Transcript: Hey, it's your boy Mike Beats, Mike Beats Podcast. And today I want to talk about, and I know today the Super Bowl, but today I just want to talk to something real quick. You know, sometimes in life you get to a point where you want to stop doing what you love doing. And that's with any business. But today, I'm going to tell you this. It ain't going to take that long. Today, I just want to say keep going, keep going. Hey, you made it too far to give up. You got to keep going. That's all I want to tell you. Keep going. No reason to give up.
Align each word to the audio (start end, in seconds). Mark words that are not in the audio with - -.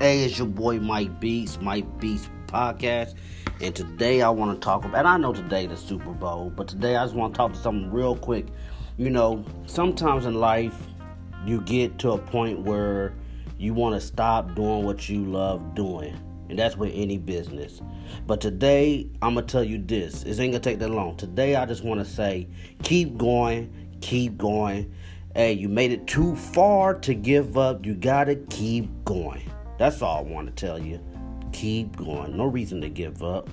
Hey, 0.00 0.24
it's 0.24 0.38
your 0.38 0.46
boy 0.46 0.80
Mike 0.80 1.20
Beats, 1.20 1.60
Mike 1.60 2.00
Beats 2.00 2.30
Podcast. 2.46 3.16
And 3.60 3.76
today 3.76 4.22
I 4.22 4.30
want 4.30 4.58
to 4.58 4.64
talk 4.64 4.86
about, 4.86 5.00
and 5.00 5.06
I 5.06 5.18
know 5.18 5.34
today 5.34 5.66
the 5.66 5.76
Super 5.76 6.12
Bowl, 6.12 6.48
but 6.48 6.68
today 6.68 6.96
I 6.96 7.04
just 7.04 7.14
want 7.14 7.34
to 7.34 7.36
talk 7.36 7.52
to 7.52 7.58
something 7.58 7.90
real 7.92 8.16
quick. 8.16 8.46
You 8.96 9.10
know, 9.10 9.44
sometimes 9.66 10.24
in 10.24 10.36
life 10.36 10.74
you 11.44 11.60
get 11.60 11.98
to 11.98 12.12
a 12.12 12.18
point 12.18 12.60
where 12.60 13.12
you 13.58 13.74
want 13.74 13.94
to 13.94 14.00
stop 14.00 14.54
doing 14.54 14.86
what 14.86 15.10
you 15.10 15.22
love 15.26 15.74
doing. 15.74 16.18
And 16.48 16.58
that's 16.58 16.78
with 16.78 16.92
any 16.94 17.18
business. 17.18 17.82
But 18.26 18.40
today, 18.40 19.10
I'm 19.20 19.34
going 19.34 19.46
to 19.46 19.52
tell 19.52 19.64
you 19.64 19.84
this. 19.84 20.22
It 20.22 20.30
ain't 20.30 20.38
going 20.38 20.52
to 20.52 20.60
take 20.60 20.78
that 20.78 20.88
long. 20.88 21.18
Today, 21.18 21.56
I 21.56 21.66
just 21.66 21.84
want 21.84 22.00
to 22.00 22.10
say 22.10 22.48
keep 22.82 23.18
going, 23.18 23.98
keep 24.00 24.38
going. 24.38 24.94
Hey, 25.34 25.52
you 25.52 25.68
made 25.68 25.92
it 25.92 26.06
too 26.06 26.36
far 26.36 26.94
to 27.00 27.12
give 27.12 27.58
up. 27.58 27.84
You 27.84 27.94
got 27.94 28.24
to 28.24 28.36
keep 28.36 28.88
going. 29.04 29.42
That's 29.80 30.02
all 30.02 30.18
I 30.18 30.20
want 30.20 30.46
to 30.46 30.52
tell 30.52 30.78
you. 30.78 31.00
Keep 31.52 31.96
going. 31.96 32.36
No 32.36 32.44
reason 32.44 32.82
to 32.82 32.90
give 32.90 33.22
up. 33.22 33.48